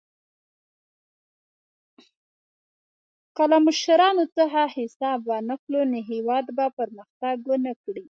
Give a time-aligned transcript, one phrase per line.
[3.35, 7.99] که له مشرانو څخه حساب وانخلو، نو هېواد به پرمختګ ونه کړي.